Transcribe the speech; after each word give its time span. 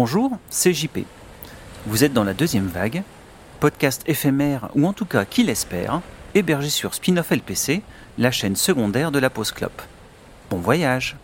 Bonjour, 0.00 0.38
c'est 0.48 0.72
JP. 0.72 1.00
Vous 1.86 2.04
êtes 2.04 2.12
dans 2.12 2.22
la 2.22 2.32
deuxième 2.32 2.68
vague, 2.68 3.02
podcast 3.58 4.04
éphémère 4.06 4.68
ou 4.76 4.86
en 4.86 4.92
tout 4.92 5.06
cas 5.06 5.24
qui 5.24 5.42
l'espère, 5.42 6.02
hébergé 6.36 6.70
sur 6.70 6.94
Spinoff 6.94 7.32
LPC, 7.32 7.82
la 8.16 8.30
chaîne 8.30 8.54
secondaire 8.54 9.10
de 9.10 9.18
la 9.18 9.28
pause 9.28 9.50
clope. 9.50 9.82
Bon 10.50 10.58
voyage 10.58 11.16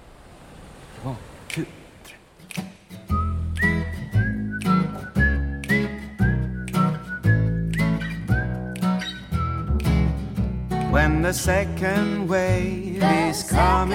When 10.91 11.23
the 11.23 11.33
second 11.33 12.27
wave 12.27 13.01
is 13.31 13.45
coming, 13.49 13.95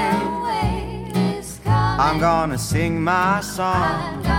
I'm 1.75 2.17
gonna 2.17 2.57
sing 2.57 3.03
my 3.03 3.41
song. 3.41 4.38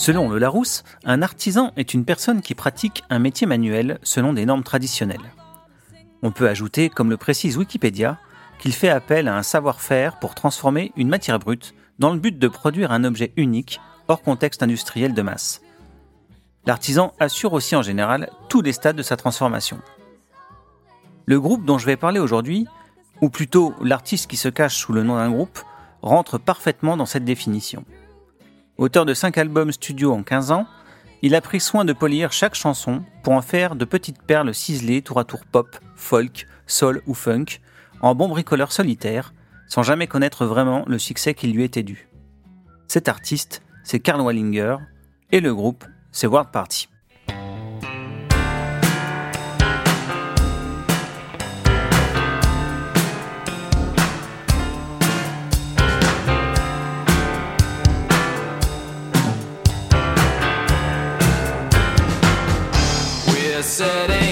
Selon 0.00 0.30
le 0.30 0.38
Larousse, 0.38 0.82
un 1.04 1.20
artisan 1.20 1.72
est 1.76 1.92
une 1.92 2.06
personne 2.06 2.40
qui 2.40 2.54
pratique 2.54 3.04
un 3.10 3.18
métier 3.18 3.46
manuel 3.46 3.98
selon 4.02 4.32
des 4.32 4.46
normes 4.46 4.62
traditionnelles. 4.62 5.34
On 6.22 6.30
peut 6.30 6.48
ajouter, 6.48 6.88
comme 6.88 7.10
le 7.10 7.18
précise 7.18 7.58
Wikipédia, 7.58 8.18
qu'il 8.58 8.72
fait 8.72 8.88
appel 8.88 9.28
à 9.28 9.36
un 9.36 9.42
savoir-faire 9.42 10.18
pour 10.18 10.34
transformer 10.34 10.90
une 10.96 11.10
matière 11.10 11.38
brute 11.38 11.74
dans 11.98 12.14
le 12.14 12.18
but 12.18 12.38
de 12.38 12.48
produire 12.48 12.92
un 12.92 13.04
objet 13.04 13.34
unique 13.36 13.78
hors 14.08 14.22
contexte 14.22 14.62
industriel 14.62 15.12
de 15.12 15.20
masse. 15.20 15.60
L'artisan 16.64 17.12
assure 17.20 17.52
aussi 17.52 17.76
en 17.76 17.82
général 17.82 18.30
tous 18.48 18.62
les 18.62 18.72
stades 18.72 18.96
de 18.96 19.02
sa 19.02 19.18
transformation. 19.18 19.82
Le 21.26 21.38
groupe 21.38 21.66
dont 21.66 21.76
je 21.76 21.84
vais 21.84 21.98
parler 21.98 22.20
aujourd'hui 22.20 22.66
ou 23.20 23.28
plutôt 23.28 23.74
l'artiste 23.82 24.30
qui 24.30 24.38
se 24.38 24.48
cache 24.48 24.78
sous 24.78 24.94
le 24.94 25.02
nom 25.02 25.16
d'un 25.16 25.30
groupe, 25.30 25.58
rentre 26.00 26.38
parfaitement 26.38 26.96
dans 26.96 27.04
cette 27.04 27.26
définition. 27.26 27.84
Auteur 28.80 29.04
de 29.04 29.12
5 29.12 29.36
albums 29.36 29.72
studio 29.72 30.14
en 30.14 30.22
15 30.22 30.52
ans, 30.52 30.66
il 31.20 31.34
a 31.34 31.42
pris 31.42 31.60
soin 31.60 31.84
de 31.84 31.92
polir 31.92 32.32
chaque 32.32 32.54
chanson 32.54 33.04
pour 33.22 33.34
en 33.34 33.42
faire 33.42 33.76
de 33.76 33.84
petites 33.84 34.22
perles 34.22 34.54
ciselées 34.54 35.02
tour 35.02 35.20
à 35.20 35.24
tour 35.24 35.44
pop, 35.44 35.78
folk, 35.96 36.46
soul 36.66 37.02
ou 37.06 37.12
funk, 37.12 37.60
en 38.00 38.14
bon 38.14 38.26
bricoleur 38.30 38.72
solitaire, 38.72 39.34
sans 39.68 39.82
jamais 39.82 40.06
connaître 40.06 40.46
vraiment 40.46 40.84
le 40.86 40.98
succès 40.98 41.34
qui 41.34 41.48
lui 41.48 41.62
était 41.62 41.82
dû. 41.82 42.08
Cet 42.88 43.10
artiste, 43.10 43.60
c'est 43.84 44.00
Karl 44.00 44.22
Wallinger, 44.22 44.78
et 45.30 45.40
le 45.40 45.54
groupe, 45.54 45.84
c'est 46.10 46.26
World 46.26 46.50
Party. 46.50 46.88
City. 63.70 64.29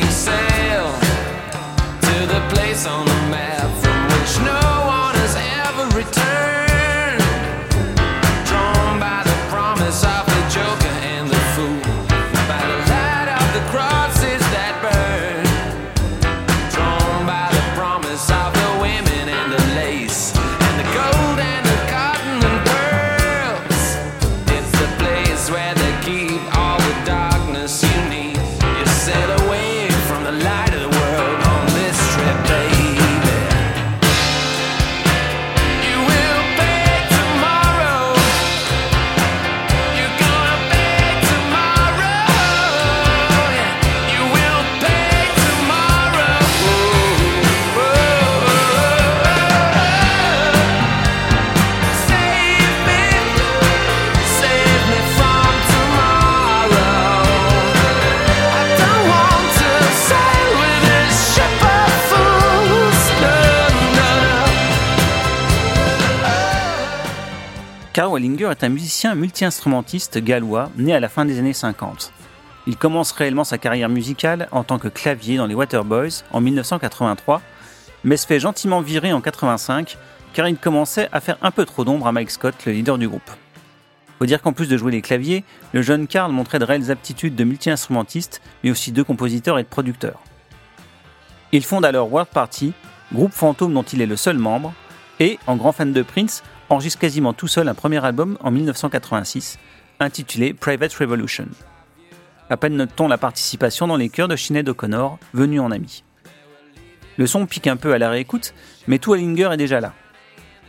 No. 67.98 68.04
Karl 68.04 68.12
Wallinger 68.12 68.50
est 68.52 68.62
un 68.62 68.68
musicien 68.68 69.16
multi-instrumentiste 69.16 70.18
gallois 70.18 70.70
né 70.76 70.94
à 70.94 71.00
la 71.00 71.08
fin 71.08 71.24
des 71.24 71.40
années 71.40 71.52
50. 71.52 72.12
Il 72.68 72.76
commence 72.76 73.10
réellement 73.10 73.42
sa 73.42 73.58
carrière 73.58 73.88
musicale 73.88 74.48
en 74.52 74.62
tant 74.62 74.78
que 74.78 74.86
clavier 74.86 75.36
dans 75.36 75.46
les 75.46 75.54
Waterboys 75.54 76.22
en 76.30 76.40
1983, 76.40 77.42
mais 78.04 78.16
se 78.16 78.26
fait 78.26 78.38
gentiment 78.38 78.80
virer 78.82 79.12
en 79.12 79.20
85 79.20 79.98
car 80.32 80.46
il 80.46 80.56
commençait 80.56 81.08
à 81.10 81.20
faire 81.20 81.38
un 81.42 81.50
peu 81.50 81.64
trop 81.64 81.84
d'ombre 81.84 82.06
à 82.06 82.12
Mike 82.12 82.30
Scott, 82.30 82.54
le 82.66 82.72
leader 82.72 82.98
du 82.98 83.08
groupe. 83.08 83.30
Faut 84.20 84.26
dire 84.26 84.42
qu'en 84.42 84.52
plus 84.52 84.68
de 84.68 84.76
jouer 84.76 84.92
les 84.92 85.02
claviers, 85.02 85.42
le 85.72 85.82
jeune 85.82 86.06
Karl 86.06 86.30
montrait 86.30 86.60
de 86.60 86.64
réelles 86.64 86.92
aptitudes 86.92 87.34
de 87.34 87.44
multi-instrumentiste, 87.44 88.40
mais 88.62 88.70
aussi 88.70 88.92
de 88.92 89.02
compositeur 89.02 89.58
et 89.58 89.64
de 89.64 89.68
producteur. 89.68 90.20
Il 91.50 91.64
fonde 91.64 91.84
alors 91.84 92.12
World 92.12 92.30
Party, 92.32 92.74
groupe 93.12 93.32
fantôme 93.32 93.74
dont 93.74 93.82
il 93.82 94.02
est 94.02 94.06
le 94.06 94.16
seul 94.16 94.38
membre, 94.38 94.72
et, 95.20 95.38
en 95.48 95.56
grand 95.56 95.72
fan 95.72 95.92
de 95.92 96.02
Prince, 96.02 96.44
enregistre 96.68 97.00
quasiment 97.00 97.32
tout 97.32 97.48
seul 97.48 97.68
un 97.68 97.74
premier 97.74 98.04
album 98.04 98.36
en 98.40 98.50
1986, 98.50 99.58
intitulé 100.00 100.54
Private 100.54 100.94
Revolution. 100.94 101.46
À 102.50 102.56
peine 102.56 102.76
note-t-on 102.76 103.08
la 103.08 103.18
participation 103.18 103.86
dans 103.86 103.96
les 103.96 104.08
chœurs 104.08 104.28
de 104.28 104.36
Sinead 104.36 104.68
O'Connor, 104.68 105.18
venu 105.34 105.60
en 105.60 105.70
ami. 105.70 106.04
Le 107.16 107.26
son 107.26 107.46
pique 107.46 107.66
un 107.66 107.76
peu 107.76 107.92
à 107.92 107.98
la 107.98 108.10
réécoute, 108.10 108.54
mais 108.86 108.98
tout 108.98 109.10
Wallinger 109.10 109.50
est 109.52 109.56
déjà 109.56 109.80
là. 109.80 109.92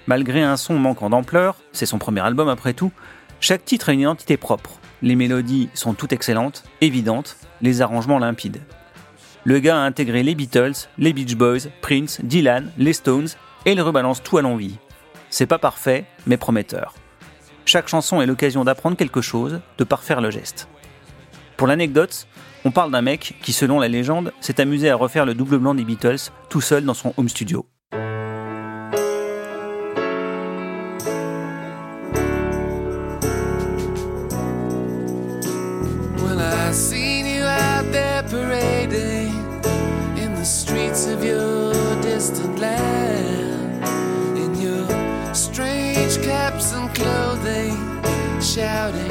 Malgré 0.07 0.41
un 0.41 0.57
son 0.57 0.79
manquant 0.79 1.09
d'ampleur, 1.09 1.55
c'est 1.71 1.85
son 1.85 1.99
premier 1.99 2.21
album 2.21 2.49
après 2.49 2.73
tout, 2.73 2.91
chaque 3.39 3.63
titre 3.63 3.89
a 3.89 3.93
une 3.93 4.01
identité 4.01 4.35
propre. 4.35 4.79
Les 5.01 5.15
mélodies 5.15 5.69
sont 5.73 5.93
toutes 5.93 6.11
excellentes, 6.11 6.63
évidentes, 6.81 7.37
les 7.61 7.81
arrangements 7.81 8.19
limpides. 8.19 8.61
Le 9.45 9.59
gars 9.59 9.77
a 9.77 9.85
intégré 9.85 10.23
les 10.23 10.35
Beatles, 10.35 10.87
les 10.97 11.13
Beach 11.13 11.35
Boys, 11.35 11.69
Prince, 11.81 12.19
Dylan, 12.23 12.71
les 12.77 12.93
Stones, 12.93 13.29
et 13.65 13.71
il 13.71 13.81
rebalance 13.81 14.21
tout 14.21 14.37
à 14.37 14.41
l'envie. 14.41 14.77
C'est 15.29 15.45
pas 15.45 15.59
parfait, 15.59 16.05
mais 16.25 16.37
prometteur. 16.37 16.95
Chaque 17.65 17.87
chanson 17.87 18.21
est 18.21 18.25
l'occasion 18.25 18.63
d'apprendre 18.63 18.97
quelque 18.97 19.21
chose, 19.21 19.61
de 19.77 19.83
parfaire 19.83 20.21
le 20.21 20.31
geste. 20.31 20.67
Pour 21.55 21.67
l'anecdote, 21.67 22.27
on 22.65 22.71
parle 22.71 22.91
d'un 22.91 23.01
mec 23.01 23.35
qui, 23.41 23.53
selon 23.53 23.79
la 23.79 23.87
légende, 23.87 24.33
s'est 24.41 24.59
amusé 24.59 24.89
à 24.89 24.95
refaire 24.95 25.25
le 25.25 25.33
double 25.35 25.59
blanc 25.59 25.75
des 25.75 25.83
Beatles 25.83 26.31
tout 26.49 26.61
seul 26.61 26.83
dans 26.83 26.93
son 26.93 27.13
home 27.17 27.29
studio. 27.29 27.65
Shouting, 48.59 49.08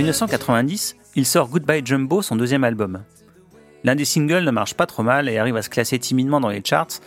1990, 0.00 0.96
il 1.14 1.26
sort 1.26 1.50
Goodbye 1.50 1.82
Jumbo, 1.84 2.22
son 2.22 2.34
deuxième 2.34 2.64
album. 2.64 3.02
L'un 3.84 3.94
des 3.94 4.06
singles 4.06 4.44
ne 4.44 4.50
marche 4.50 4.72
pas 4.72 4.86
trop 4.86 5.02
mal 5.02 5.28
et 5.28 5.36
arrive 5.36 5.56
à 5.56 5.62
se 5.62 5.68
classer 5.68 5.98
timidement 5.98 6.40
dans 6.40 6.48
les 6.48 6.62
charts, 6.64 7.00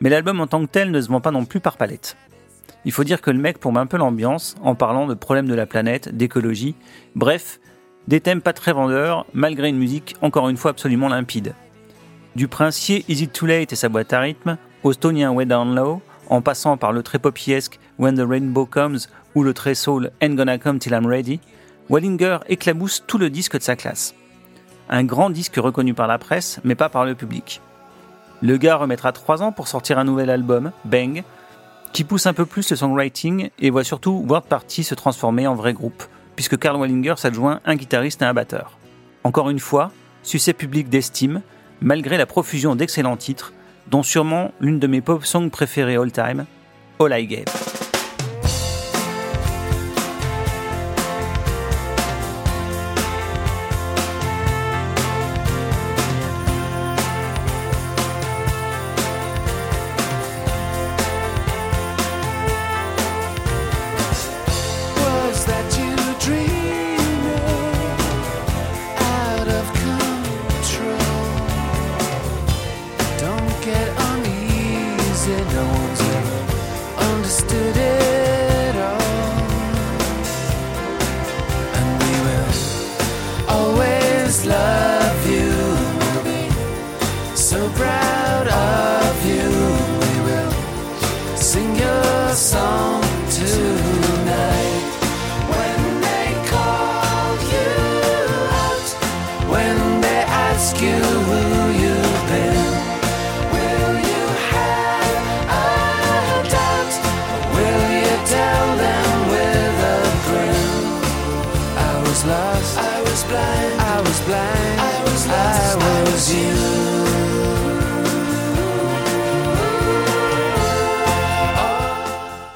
mais 0.00 0.08
l'album 0.08 0.40
en 0.40 0.46
tant 0.46 0.64
que 0.64 0.70
tel 0.70 0.90
ne 0.90 1.00
se 1.02 1.08
vend 1.08 1.20
pas 1.20 1.30
non 1.30 1.44
plus 1.44 1.60
par 1.60 1.76
palette. 1.76 2.16
Il 2.86 2.92
faut 2.92 3.04
dire 3.04 3.20
que 3.20 3.30
le 3.30 3.38
mec 3.38 3.60
plombe 3.60 3.76
un 3.76 3.84
peu 3.84 3.98
l'ambiance 3.98 4.54
en 4.62 4.74
parlant 4.74 5.06
de 5.06 5.12
problèmes 5.12 5.46
de 5.46 5.54
la 5.54 5.66
planète, 5.66 6.16
d'écologie, 6.16 6.74
bref, 7.14 7.60
des 8.08 8.22
thèmes 8.22 8.40
pas 8.40 8.54
très 8.54 8.72
vendeurs 8.72 9.26
malgré 9.34 9.68
une 9.68 9.78
musique 9.78 10.16
encore 10.22 10.48
une 10.48 10.56
fois 10.56 10.70
absolument 10.70 11.10
limpide. 11.10 11.54
Du 12.34 12.48
princier 12.48 13.04
Easy 13.08 13.28
Too 13.28 13.44
Late 13.44 13.74
et 13.74 13.76
sa 13.76 13.90
boîte 13.90 14.14
à 14.14 14.20
rythme, 14.20 14.56
au 14.84 14.94
stonien 14.94 15.32
Way 15.32 15.44
Down 15.44 15.74
Low, 15.74 16.00
en 16.30 16.40
passant 16.40 16.78
par 16.78 16.92
le 16.92 17.02
très 17.02 17.18
popiesque 17.18 17.78
When 17.98 18.16
the 18.16 18.26
Rainbow 18.26 18.64
Comes 18.64 19.00
ou 19.34 19.42
le 19.42 19.52
très 19.52 19.74
soul 19.74 20.12
Ain't 20.22 20.34
Gonna 20.34 20.56
Come 20.56 20.78
Till 20.78 20.94
I'm 20.94 21.06
Ready, 21.06 21.40
Wallinger 21.88 22.38
éclabousse 22.48 23.04
tout 23.06 23.18
le 23.18 23.30
disque 23.30 23.58
de 23.58 23.62
sa 23.62 23.76
classe. 23.76 24.14
Un 24.88 25.04
grand 25.04 25.30
disque 25.30 25.56
reconnu 25.56 25.94
par 25.94 26.06
la 26.06 26.18
presse, 26.18 26.60
mais 26.64 26.74
pas 26.74 26.88
par 26.88 27.04
le 27.04 27.14
public. 27.14 27.60
Le 28.40 28.56
gars 28.56 28.76
remettra 28.76 29.12
trois 29.12 29.42
ans 29.42 29.52
pour 29.52 29.68
sortir 29.68 29.98
un 29.98 30.04
nouvel 30.04 30.30
album, 30.30 30.72
Bang, 30.84 31.22
qui 31.92 32.04
pousse 32.04 32.26
un 32.26 32.32
peu 32.32 32.46
plus 32.46 32.70
le 32.70 32.76
songwriting 32.76 33.50
et 33.58 33.70
voit 33.70 33.84
surtout 33.84 34.24
World 34.28 34.46
Party 34.46 34.84
se 34.84 34.94
transformer 34.94 35.46
en 35.46 35.54
vrai 35.54 35.72
groupe, 35.72 36.02
puisque 36.34 36.58
Karl 36.58 36.76
Wallinger 36.76 37.14
s'adjoint 37.16 37.60
un 37.64 37.76
guitariste 37.76 38.22
et 38.22 38.24
un 38.24 38.34
batteur. 38.34 38.78
Encore 39.24 39.50
une 39.50 39.60
fois, 39.60 39.92
succès 40.22 40.52
public 40.52 40.88
d'estime, 40.88 41.42
malgré 41.80 42.16
la 42.16 42.26
profusion 42.26 42.74
d'excellents 42.74 43.16
titres, 43.16 43.52
dont 43.88 44.02
sûrement 44.02 44.52
l'une 44.60 44.78
de 44.78 44.86
mes 44.86 45.00
pop 45.00 45.24
songs 45.24 45.50
préférées 45.50 45.96
all 45.96 46.12
time, 46.12 46.46
All 46.98 47.12
I 47.12 47.26
Gave. 47.26 47.61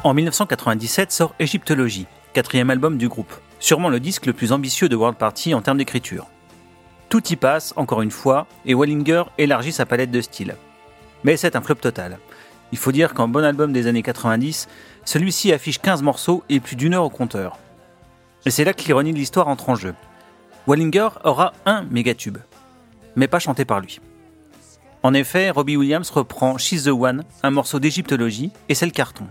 En 0.07 0.15
1997 0.15 1.11
sort 1.11 1.35
Égyptologie, 1.41 2.07
quatrième 2.33 2.71
album 2.71 2.97
du 2.97 3.09
groupe, 3.09 3.35
sûrement 3.59 3.89
le 3.89 3.99
disque 3.99 4.27
le 4.27 4.33
plus 4.33 4.53
ambitieux 4.53 4.89
de 4.89 4.95
World 4.95 5.19
Party 5.19 5.53
en 5.53 5.63
termes 5.63 5.79
d'écriture. 5.79 6.29
Tout 7.09 7.27
y 7.27 7.35
passe, 7.35 7.75
encore 7.75 8.03
une 8.03 8.13
fois, 8.13 8.47
et 8.67 8.75
Wallinger 8.75 9.25
élargit 9.37 9.73
sa 9.73 9.85
palette 9.85 10.13
de 10.13 10.21
styles. 10.21 10.55
Mais 11.25 11.37
c'est 11.37 11.57
un 11.57 11.61
flop 11.61 11.75
total. 11.75 12.21
Il 12.71 12.79
faut 12.79 12.93
dire 12.93 13.15
qu'en 13.15 13.27
bon 13.27 13.45
album 13.45 13.73
des 13.73 13.89
années 13.89 14.05
90, 14.05 14.69
celui-ci 15.05 15.53
affiche 15.53 15.81
15 15.81 16.03
morceaux 16.03 16.45
et 16.49 16.61
plus 16.61 16.77
d'une 16.77 16.95
heure 16.95 17.03
au 17.03 17.11
compteur. 17.11 17.59
Et 18.45 18.53
c'est 18.53 18.63
là 18.63 18.75
que 18.75 18.85
l'ironie 18.85 19.13
de 19.13 19.19
l'histoire 19.19 19.49
entre 19.49 19.71
en 19.71 19.75
jeu. 19.75 19.97
Wallinger 20.69 21.09
aura 21.25 21.53
un 21.65 21.83
mégatube, 21.83 22.39
mais 23.17 23.27
pas 23.27 23.41
chanté 23.41 23.65
par 23.65 23.81
lui. 23.81 23.99
En 25.03 25.15
effet, 25.15 25.51
Robbie 25.51 25.77
Williams 25.77 26.11
reprend 26.11 26.59
She's 26.59 26.85
the 26.85 26.93
One, 26.93 27.25
un 27.43 27.51
morceau 27.51 27.81
d'égyptologie, 27.81 28.53
et 28.69 28.77
c'est 28.77 28.87
le 28.87 28.93
carton. 28.93 29.27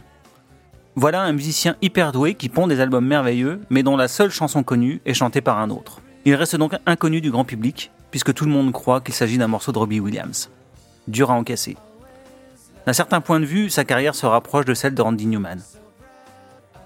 Voilà 0.97 1.23
un 1.23 1.33
musicien 1.33 1.75
hyper 1.81 2.13
doué 2.13 2.35
qui 2.35 2.47
pond 2.47 2.67
des 2.67 2.79
albums 2.79 3.05
merveilleux, 3.05 3.59
mais 3.69 3.83
dont 3.83 3.97
la 3.97 4.07
seule 4.07 4.31
chanson 4.31 4.63
connue 4.63 5.01
est 5.05 5.13
chantée 5.13 5.41
par 5.41 5.59
un 5.59 5.69
autre. 5.69 5.99
Il 6.23 6.35
reste 6.35 6.55
donc 6.55 6.73
inconnu 6.85 7.19
du 7.19 7.31
grand 7.31 7.43
public, 7.43 7.91
puisque 8.11 8.33
tout 8.33 8.45
le 8.45 8.51
monde 8.51 8.71
croit 8.71 9.01
qu'il 9.01 9.13
s'agit 9.13 9.37
d'un 9.37 9.49
morceau 9.49 9.73
de 9.73 9.77
Robbie 9.77 9.99
Williams. 9.99 10.49
Dur 11.09 11.31
à 11.31 11.33
encaisser. 11.33 11.75
D'un 12.85 12.93
certain 12.93 13.19
point 13.19 13.41
de 13.41 13.45
vue, 13.45 13.69
sa 13.69 13.83
carrière 13.83 14.15
se 14.15 14.25
rapproche 14.25 14.63
de 14.63 14.73
celle 14.73 14.95
de 14.95 15.01
Randy 15.01 15.25
Newman. 15.25 15.59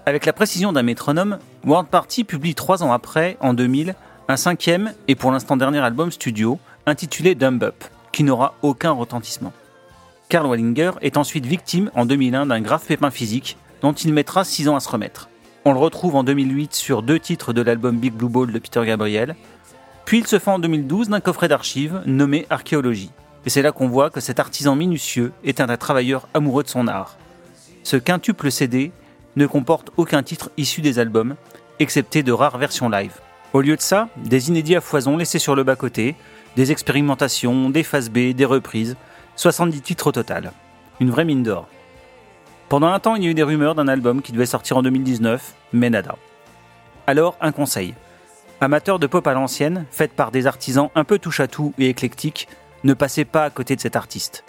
Avec 0.06 0.26
la 0.26 0.32
précision 0.32 0.72
d'un 0.72 0.82
métronome, 0.82 1.38
World 1.64 1.88
Party 1.88 2.24
publie 2.24 2.56
trois 2.56 2.82
ans 2.82 2.92
après, 2.92 3.36
en 3.40 3.54
2000, 3.54 3.94
un 4.26 4.36
cinquième 4.36 4.92
et 5.06 5.14
pour 5.14 5.30
l'instant 5.30 5.56
dernier 5.56 5.78
album 5.78 6.10
studio, 6.10 6.58
intitulé 6.84 7.36
Dumb 7.36 7.62
Up, 7.62 7.84
qui 8.10 8.24
n'aura 8.24 8.54
aucun 8.62 8.90
retentissement. 8.90 9.52
Karl 10.28 10.48
Wallinger 10.48 10.92
est 11.00 11.16
ensuite 11.16 11.46
victime 11.46 11.92
en 11.94 12.06
2001 12.06 12.46
d'un 12.46 12.60
grave 12.60 12.84
pépin 12.84 13.12
physique 13.12 13.56
dont 13.80 13.92
il 13.92 14.12
mettra 14.12 14.44
6 14.44 14.68
ans 14.68 14.76
à 14.76 14.80
se 14.80 14.88
remettre. 14.88 15.28
On 15.64 15.72
le 15.72 15.78
retrouve 15.78 16.16
en 16.16 16.24
2008 16.24 16.74
sur 16.74 17.02
deux 17.02 17.18
titres 17.18 17.52
de 17.52 17.62
l'album 17.62 17.98
Big 17.98 18.12
Blue 18.12 18.28
Ball 18.28 18.50
de 18.50 18.58
Peter 18.58 18.84
Gabriel, 18.84 19.36
puis 20.04 20.18
il 20.18 20.26
se 20.26 20.38
fait 20.38 20.50
en 20.50 20.58
2012 20.58 21.08
d'un 21.10 21.20
coffret 21.20 21.48
d'archives 21.48 22.02
nommé 22.06 22.46
Archéologie. 22.50 23.10
Et 23.46 23.50
c'est 23.50 23.62
là 23.62 23.72
qu'on 23.72 23.88
voit 23.88 24.10
que 24.10 24.20
cet 24.20 24.40
artisan 24.40 24.74
minutieux 24.74 25.32
est 25.44 25.60
un 25.60 25.76
travailleur 25.76 26.28
amoureux 26.34 26.62
de 26.62 26.68
son 26.68 26.88
art. 26.88 27.16
Ce 27.82 27.96
quintuple 27.96 28.50
CD 28.50 28.92
ne 29.36 29.46
comporte 29.46 29.90
aucun 29.96 30.22
titre 30.22 30.50
issu 30.56 30.80
des 30.80 30.98
albums, 30.98 31.36
excepté 31.78 32.22
de 32.22 32.32
rares 32.32 32.58
versions 32.58 32.88
live. 32.88 33.14
Au 33.52 33.60
lieu 33.60 33.76
de 33.76 33.80
ça, 33.80 34.08
des 34.16 34.48
inédits 34.48 34.76
à 34.76 34.80
foison 34.80 35.16
laissés 35.16 35.38
sur 35.38 35.54
le 35.54 35.64
bas-côté, 35.64 36.14
des 36.56 36.72
expérimentations, 36.72 37.70
des 37.70 37.82
phases 37.82 38.10
B, 38.10 38.32
des 38.32 38.44
reprises, 38.44 38.96
70 39.36 39.80
titres 39.80 40.08
au 40.08 40.12
total. 40.12 40.52
Une 41.00 41.10
vraie 41.10 41.24
mine 41.24 41.42
d'or. 41.42 41.68
Pendant 42.70 42.92
un 42.92 43.00
temps, 43.00 43.16
il 43.16 43.24
y 43.24 43.26
a 43.26 43.30
eu 43.30 43.34
des 43.34 43.42
rumeurs 43.42 43.74
d'un 43.74 43.88
album 43.88 44.22
qui 44.22 44.30
devait 44.30 44.46
sortir 44.46 44.76
en 44.76 44.82
2019, 44.82 45.54
mais 45.72 45.90
nada. 45.90 46.14
Alors, 47.08 47.36
un 47.40 47.50
conseil. 47.50 47.94
Amateur 48.60 49.00
de 49.00 49.08
pop 49.08 49.26
à 49.26 49.32
l'ancienne, 49.32 49.86
faite 49.90 50.12
par 50.12 50.30
des 50.30 50.46
artisans 50.46 50.88
un 50.94 51.02
peu 51.02 51.18
touche-à-tout 51.18 51.74
et 51.78 51.88
éclectiques, 51.88 52.46
ne 52.84 52.94
passez 52.94 53.24
pas 53.24 53.42
à 53.42 53.50
côté 53.50 53.74
de 53.74 53.80
cet 53.80 53.96
artiste. 53.96 54.44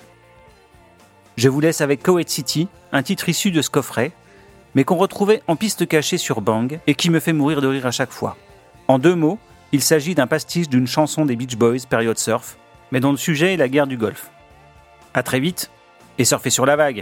Je 1.36 1.50
vous 1.50 1.62
laisse 1.62 1.82
avec 1.82 2.04
Coed 2.04 2.30
City, 2.30 2.68
un 2.92 3.02
titre 3.02 3.28
issu 3.28 3.50
de 3.50 3.64
ce 3.64 3.72
coffret, 3.72 4.12
mais 4.76 4.84
qu'on 4.84 4.98
retrouvait 4.98 5.42
en 5.48 5.56
piste 5.56 5.88
cachée 5.88 6.20
sur 6.20 6.42
Bang 6.42 6.80
et 6.86 6.94
qui 6.94 7.10
me 7.10 7.20
fait 7.20 7.34
mourir 7.34 7.60
de 7.60 7.68
rire 7.68 7.88
à 7.88 7.92
chaque 7.92 8.12
fois. 8.12 8.38
En 8.88 9.00
deux 9.00 9.16
mots, 9.16 9.40
il 9.72 9.82
s'agit 9.82 10.14
d'un 10.14 10.28
pastiche 10.28 10.70
d'une 10.70 10.86
chanson 10.86 11.26
des 11.26 11.36
Beach 11.36 11.56
Boys, 11.56 11.88
période 11.90 12.20
surf, 12.20 12.56
mais 12.92 13.00
dont 13.00 13.12
le 13.12 13.18
sujet 13.18 13.56
est 13.56 13.58
la 13.58 13.68
guerre 13.68 13.88
du 13.88 13.98
Golfe. 13.98 14.30
À 15.16 15.24
très 15.24 15.40
vite, 15.40 15.72
et 16.20 16.24
surfez 16.24 16.52
sur 16.52 16.68
la 16.68 16.76
vague! 16.76 17.02